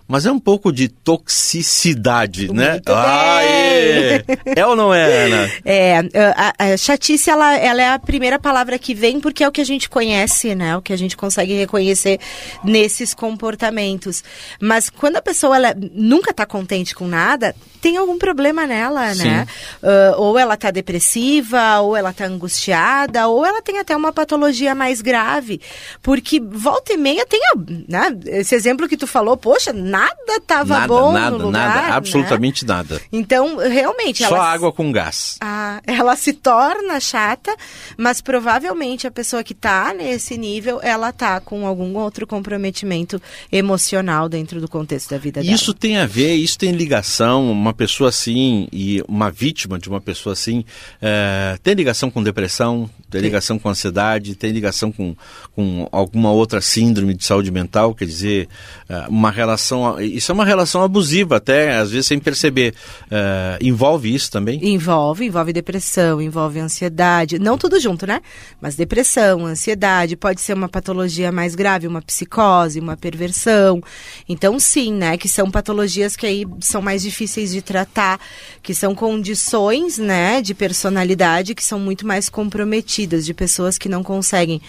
mas 0.07 0.25
é 0.25 0.31
um 0.31 0.39
pouco 0.39 0.71
de 0.71 0.87
toxicidade, 0.87 2.51
né? 2.53 2.73
Muito 2.73 2.93
né? 2.93 4.14
É 4.45 4.65
ou 4.65 4.75
não 4.75 4.93
é, 4.93 5.25
Ana? 5.25 5.51
É, 5.63 5.99
a, 6.35 6.53
a, 6.57 6.77
chatice, 6.77 7.29
ela, 7.29 7.57
ela 7.57 7.81
é 7.81 7.89
a 7.89 7.99
primeira 7.99 8.39
palavra 8.39 8.77
que 8.77 8.93
vem 8.93 9.19
porque 9.19 9.43
é 9.43 9.47
o 9.47 9.51
que 9.51 9.61
a 9.61 9.65
gente 9.65 9.89
conhece, 9.89 10.55
né? 10.55 10.75
O 10.77 10.81
que 10.81 10.93
a 10.93 10.97
gente 10.97 11.15
consegue 11.15 11.53
reconhecer 11.53 12.19
nesses 12.63 13.13
comportamentos. 13.13 14.23
Mas 14.59 14.89
quando 14.89 15.17
a 15.17 15.21
pessoa 15.21 15.55
ela 15.55 15.75
nunca 15.93 16.31
está 16.31 16.45
contente 16.45 16.95
com 16.95 17.07
nada, 17.07 17.55
tem 17.85 17.97
algum 17.97 18.17
problema 18.17 18.65
nela, 18.65 19.13
Sim. 19.13 19.25
né? 19.25 19.47
Uh, 19.83 20.19
ou 20.19 20.39
ela 20.39 20.55
está 20.55 20.71
depressiva, 20.71 21.81
ou 21.81 21.95
ela 21.95 22.09
está 22.09 22.25
angustiada, 22.25 23.27
ou 23.27 23.45
ela 23.45 23.61
tem 23.61 23.77
até 23.77 23.95
uma 23.95 24.11
patologia 24.11 24.73
mais 24.73 25.01
grave. 25.01 25.61
Porque 26.01 26.39
volta 26.39 26.93
e 26.93 26.97
meia 26.97 27.25
tem, 27.27 27.39
né? 27.87 28.17
Esse 28.25 28.55
exemplo 28.55 28.87
que 28.87 28.97
tu 28.97 29.05
falou, 29.05 29.37
poxa, 29.37 29.71
nada 29.71 30.15
estava 30.35 30.87
bom 30.87 31.11
nada, 31.11 31.37
no 31.37 31.45
lugar. 31.45 31.75
Nada, 31.75 31.87
né? 31.89 31.93
absolutamente 31.93 32.65
nada. 32.65 32.99
Então, 33.11 33.57
realmente... 33.57 34.14
Só 34.23 34.35
ela, 34.35 34.51
água 34.51 34.71
com 34.71 34.91
gás. 34.91 35.37
Ah, 35.41 35.81
ela 35.85 36.15
se 36.15 36.33
torna 36.33 36.99
chata, 36.99 37.55
mas 37.97 38.21
provavelmente 38.21 39.07
a 39.07 39.11
pessoa 39.11 39.43
que 39.43 39.53
está 39.53 39.93
nesse 39.93 40.37
nível, 40.37 40.79
ela 40.81 41.09
está 41.09 41.39
com 41.39 41.65
algum 41.65 41.97
outro 41.97 42.25
comprometimento 42.25 43.21
emocional 43.51 44.29
dentro 44.29 44.61
do 44.61 44.67
contexto 44.67 45.09
da 45.09 45.17
vida 45.17 45.41
dela. 45.41 45.53
Isso 45.53 45.73
tem 45.73 45.97
a 45.97 46.05
ver, 46.05 46.35
isso 46.35 46.57
tem 46.57 46.71
ligação, 46.71 47.51
uma 47.51 47.73
pessoa 47.73 48.09
assim 48.09 48.67
e 48.71 49.03
uma 49.07 49.31
vítima 49.31 49.79
de 49.79 49.89
uma 49.89 50.01
pessoa 50.01 50.33
assim, 50.33 50.63
é, 51.01 51.57
tem 51.63 51.73
ligação 51.73 52.09
com 52.09 52.23
depressão, 52.23 52.89
tem 53.09 53.21
ligação 53.21 53.57
com 53.57 53.69
ansiedade, 53.69 54.35
tem 54.35 54.51
ligação 54.51 54.91
com, 54.91 55.15
com 55.55 55.87
alguma 55.91 56.31
outra 56.31 56.59
síndrome 56.59 57.13
de 57.13 57.23
saúde 57.23 57.51
mental, 57.51 57.93
quer 57.93 58.05
dizer, 58.05 58.49
eh, 58.89 59.05
uma 59.07 59.31
relação. 59.31 59.99
Isso 60.01 60.31
é 60.31 60.33
uma 60.33 60.43
relação 60.43 60.81
abusiva, 60.81 61.37
até 61.37 61.77
às 61.77 61.91
vezes 61.91 62.07
sem 62.07 62.19
perceber. 62.19 62.73
Uh, 63.05 63.57
envolve 63.61 64.04
isso 64.05 64.31
também? 64.31 64.59
Envolve, 64.63 65.25
envolve 65.25 65.53
depressão, 65.53 66.21
envolve 66.21 66.59
ansiedade. 66.59 67.39
Não 67.39 67.57
tudo 67.57 67.79
junto, 67.79 68.05
né? 68.05 68.21
Mas 68.61 68.75
depressão, 68.75 69.45
ansiedade, 69.45 70.15
pode 70.15 70.41
ser 70.41 70.53
uma 70.53 70.69
patologia 70.69 71.31
mais 71.31 71.55
grave, 71.55 71.87
uma 71.87 72.01
psicose, 72.01 72.79
uma 72.79 72.97
perversão. 72.97 73.81
Então, 74.27 74.59
sim, 74.59 74.93
né? 74.93 75.17
Que 75.17 75.27
são 75.27 75.49
patologias 75.49 76.15
que 76.15 76.25
aí 76.25 76.45
são 76.59 76.81
mais 76.81 77.01
difíceis 77.01 77.51
de 77.51 77.61
tratar, 77.61 78.19
que 78.61 78.73
são 78.73 78.93
condições, 78.93 79.97
né, 79.97 80.41
de 80.41 80.53
personalidade 80.53 81.55
que 81.55 81.63
são 81.63 81.79
muito 81.79 82.05
mais 82.05 82.29
comprometidas 82.29 83.25
de 83.25 83.33
pessoas 83.33 83.77
que 83.77 83.89
não 83.89 84.03
conseguem 84.03 84.61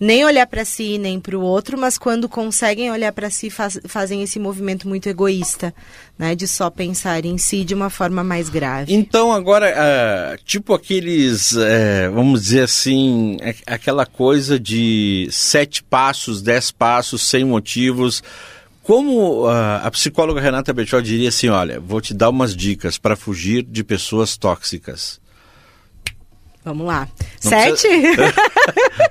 nem 0.00 0.24
olhar 0.24 0.46
para 0.48 0.64
si 0.64 0.98
nem 0.98 1.20
para 1.20 1.38
o 1.38 1.42
outro, 1.42 1.78
mas 1.78 1.96
quando 1.96 2.28
conseguem 2.28 2.90
olhar 2.90 3.12
para 3.12 3.30
si 3.30 3.48
faz, 3.50 3.78
fazem 3.86 4.22
esse 4.22 4.38
movimento 4.38 4.88
muito 4.88 5.08
egoísta, 5.08 5.72
né, 6.18 6.34
de 6.34 6.48
só 6.48 6.68
pensar 6.70 7.24
em 7.24 7.38
si 7.38 7.64
de 7.64 7.74
uma 7.74 7.88
forma 7.88 8.24
mais 8.24 8.48
grave. 8.48 8.81
Então 8.88 9.32
agora, 9.32 9.72
uh, 9.72 10.44
tipo 10.44 10.74
aqueles, 10.74 11.52
uh, 11.52 12.12
vamos 12.12 12.42
dizer 12.42 12.64
assim, 12.64 13.36
aquela 13.66 14.04
coisa 14.04 14.58
de 14.58 15.28
sete 15.30 15.82
passos, 15.82 16.42
dez 16.42 16.70
passos, 16.70 17.22
sem 17.22 17.44
motivos. 17.44 18.22
Como 18.82 19.46
uh, 19.46 19.80
a 19.82 19.90
psicóloga 19.90 20.40
Renata 20.40 20.72
Bertiol 20.72 21.02
diria 21.02 21.28
assim, 21.28 21.48
olha, 21.48 21.78
vou 21.78 22.00
te 22.00 22.12
dar 22.12 22.30
umas 22.30 22.56
dicas 22.56 22.98
para 22.98 23.14
fugir 23.14 23.62
de 23.62 23.84
pessoas 23.84 24.36
tóxicas. 24.36 25.21
Vamos 26.64 26.86
lá. 26.86 27.08
Não 27.42 27.50
sete? 27.50 27.88
Precisa... 27.88 28.34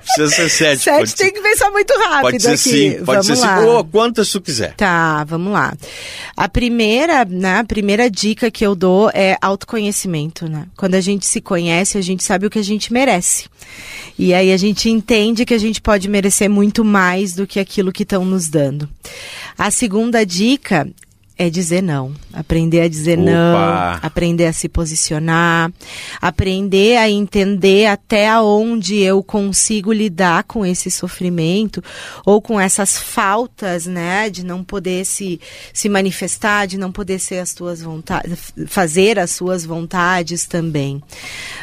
precisa 0.00 0.28
ser 0.28 0.48
sete. 0.48 0.82
Sete 0.82 1.16
tem 1.16 1.26
ser... 1.26 1.32
que 1.32 1.40
pensar 1.42 1.70
muito 1.70 1.92
rápido 1.98 2.22
Pode 2.22 2.42
ser 2.42 2.48
aqui. 2.48 2.58
sim, 2.58 3.04
pode 3.04 3.26
vamos 3.26 3.26
ser 3.26 3.46
lá. 3.46 3.60
sim. 3.60 3.66
Ou 3.66 3.84
quantas 3.84 4.30
tu 4.30 4.40
quiser. 4.40 4.74
Tá, 4.74 5.22
vamos 5.24 5.52
lá. 5.52 5.74
A 6.34 6.48
primeira, 6.48 7.26
né, 7.26 7.58
a 7.58 7.64
primeira 7.64 8.10
dica 8.10 8.50
que 8.50 8.64
eu 8.64 8.74
dou 8.74 9.10
é 9.12 9.36
autoconhecimento, 9.40 10.48
né? 10.48 10.66
Quando 10.76 10.94
a 10.94 11.00
gente 11.00 11.26
se 11.26 11.42
conhece, 11.42 11.98
a 11.98 12.02
gente 12.02 12.24
sabe 12.24 12.46
o 12.46 12.50
que 12.50 12.58
a 12.58 12.64
gente 12.64 12.90
merece. 12.90 13.46
E 14.18 14.32
aí 14.32 14.50
a 14.50 14.56
gente 14.56 14.88
entende 14.88 15.44
que 15.44 15.54
a 15.54 15.58
gente 15.58 15.80
pode 15.80 16.08
merecer 16.08 16.48
muito 16.48 16.84
mais 16.84 17.34
do 17.34 17.46
que 17.46 17.60
aquilo 17.60 17.92
que 17.92 18.02
estão 18.02 18.24
nos 18.24 18.48
dando. 18.48 18.88
A 19.58 19.70
segunda 19.70 20.24
dica 20.24 20.88
é 21.36 21.50
dizer 21.50 21.82
não. 21.82 22.14
Aprender 22.32 22.80
a 22.80 22.88
dizer 22.88 23.18
Opa. 23.18 23.30
não, 23.30 23.98
aprender 24.02 24.46
a 24.46 24.52
se 24.52 24.68
posicionar, 24.68 25.70
aprender 26.20 26.96
a 26.96 27.10
entender 27.10 27.86
até 27.86 28.38
onde 28.40 28.98
eu 28.98 29.22
consigo 29.22 29.92
lidar 29.92 30.44
com 30.44 30.64
esse 30.64 30.90
sofrimento 30.90 31.82
ou 32.24 32.40
com 32.40 32.58
essas 32.58 32.98
faltas, 32.98 33.86
né, 33.86 34.30
de 34.30 34.44
não 34.44 34.64
poder 34.64 35.04
se, 35.04 35.40
se 35.74 35.88
manifestar, 35.88 36.66
de 36.66 36.78
não 36.78 36.90
poder 36.90 37.18
ser 37.18 37.38
as 37.38 37.52
tuas 37.52 37.82
vontades, 37.82 38.52
fazer 38.66 39.18
as 39.18 39.30
suas 39.30 39.64
vontades 39.66 40.46
também. 40.46 41.02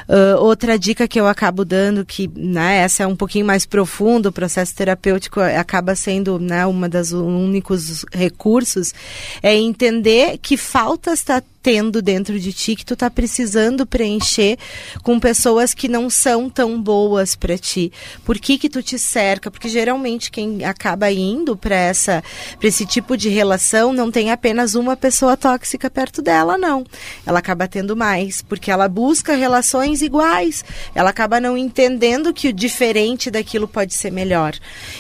Uh, 0.08 0.40
outra 0.40 0.78
dica 0.78 1.08
que 1.08 1.20
eu 1.20 1.28
acabo 1.28 1.66
dando, 1.66 2.06
que 2.06 2.30
né, 2.36 2.78
essa 2.78 3.04
é 3.04 3.08
um 3.08 3.16
pouquinho 3.16 3.46
mais 3.46 3.66
profundo, 3.66 4.30
o 4.30 4.32
processo 4.32 4.76
terapêutico 4.76 5.40
acaba 5.40 5.96
sendo 5.96 6.40
né, 6.40 6.66
uma 6.66 6.88
das 6.88 7.12
únicos 7.12 8.06
recursos, 8.12 8.94
é 9.42 9.56
entender 9.56 10.38
que 10.40 10.59
faltas 10.60 11.20
está 11.20 11.42
tendo 11.62 12.02
dentro 12.02 12.40
de 12.40 12.54
ti 12.54 12.76
que 12.76 12.86
tu 12.86 12.96
tá 12.96 13.10
precisando 13.10 13.86
preencher 13.86 14.58
com 15.04 15.20
pessoas 15.20 15.74
que 15.74 15.88
não 15.88 16.10
são 16.10 16.50
tão 16.50 16.82
boas 16.82 17.36
para 17.36 17.58
ti. 17.58 17.92
Por 18.24 18.40
que 18.40 18.58
que 18.58 18.70
tu 18.70 18.82
te 18.82 18.98
cerca? 18.98 19.52
Porque 19.52 19.68
geralmente 19.68 20.32
quem 20.32 20.64
acaba 20.64 21.12
indo 21.12 21.58
para 21.58 21.76
essa 21.76 22.24
para 22.58 22.68
esse 22.68 22.86
tipo 22.86 23.18
de 23.18 23.30
relação 23.30 23.92
não 23.92 24.10
tem 24.10 24.32
apenas 24.32 24.76
uma 24.76 24.96
pessoa 24.96 25.36
tóxica 25.36 25.90
perto 25.90 26.22
dela, 26.22 26.58
não. 26.58 26.86
Ela 27.26 27.40
acaba 27.40 27.68
tendo 27.68 27.96
mais, 27.96 28.42
porque 28.42 28.72
ela 28.72 28.88
busca 28.88 29.36
relações 29.36 30.02
iguais. 30.02 30.64
Ela 30.96 31.10
acaba 31.10 31.40
não 31.40 31.58
entendendo 31.58 32.34
que 32.34 32.48
o 32.48 32.54
diferente 32.54 33.30
daquilo 33.30 33.68
pode 33.68 33.94
ser 33.94 34.12
melhor. 34.12 34.54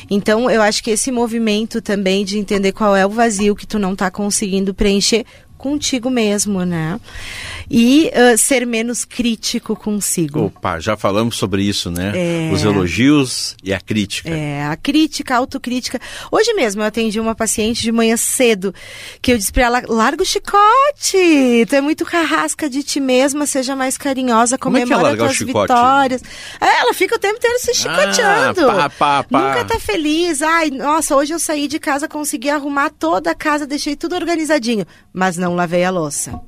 Então, 0.09 0.49
eu 0.49 0.61
acho 0.61 0.83
que 0.83 0.91
esse 0.91 1.11
movimento 1.11 1.81
também 1.81 2.25
de 2.25 2.37
entender 2.37 2.71
qual 2.71 2.95
é 2.95 3.05
o 3.05 3.09
vazio 3.09 3.55
que 3.55 3.67
tu 3.67 3.79
não 3.79 3.95
tá 3.95 4.11
conseguindo 4.11 4.73
preencher 4.73 5.25
contigo 5.59 6.09
mesmo, 6.09 6.63
né? 6.63 6.99
E 7.69 8.09
uh, 8.15 8.37
ser 8.37 8.65
menos 8.65 9.03
crítico 9.03 9.75
consigo. 9.75 10.45
Opa, 10.45 10.79
já 10.79 10.95
falamos 10.95 11.35
sobre 11.35 11.61
isso, 11.61 11.91
né? 11.91 12.13
É... 12.15 12.51
Os 12.51 12.63
elogios 12.63 13.55
e 13.61 13.73
a 13.73 13.79
crítica. 13.79 14.29
É, 14.29 14.65
a 14.65 14.77
crítica, 14.77 15.35
a 15.35 15.37
autocrítica. 15.37 15.99
Hoje 16.31 16.53
mesmo 16.53 16.81
eu 16.81 16.85
atendi 16.85 17.19
uma 17.19 17.35
paciente 17.35 17.83
de 17.83 17.91
manhã 17.91 18.15
cedo 18.15 18.73
que 19.21 19.33
eu 19.33 19.37
disse 19.37 19.51
pra 19.51 19.65
ela: 19.65 19.83
larga 19.87 20.23
o 20.23 20.25
chicote, 20.25 21.65
tu 21.67 21.75
é 21.75 21.81
muito 21.81 22.05
carrasca 22.05 22.69
de 22.69 22.81
ti 22.81 23.01
mesma, 23.01 23.45
seja 23.45 23.75
mais 23.75 23.97
carinhosa, 23.97 24.57
comemora 24.57 25.01
Como 25.01 25.07
é 25.07 25.17
tuas 25.17 25.37
vitórias. 25.37 26.23
É, 26.61 26.79
ela 26.79 26.93
fica 26.93 27.17
o 27.17 27.19
tempo 27.19 27.35
inteiro 27.35 27.59
se 27.59 27.73
chicoteando. 27.73 28.69
Ah, 28.69 28.89
pá, 28.89 28.89
pá, 28.89 29.23
pá. 29.23 29.41
Nunca 29.41 29.65
tá 29.65 29.79
feliz. 29.79 30.41
Ai, 30.41 30.71
nossa, 30.71 31.15
hoje 31.15 31.33
eu 31.33 31.39
saí 31.39 31.67
de 31.67 31.79
casa, 31.79 32.07
consegui 32.07 32.49
arrumar 32.49 32.89
toda 32.89 33.31
a 33.31 33.35
casa, 33.35 33.67
deixei 33.67 33.95
tudo 33.95 34.15
organizadinho, 34.15 34.85
mas 35.13 35.37
não 35.37 35.48
não 35.49 35.55
lavei 35.55 35.83
a 35.83 35.89
louça. 35.89 36.39